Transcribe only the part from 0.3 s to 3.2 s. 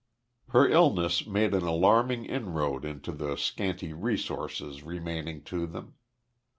Her illness made an alarming inroad into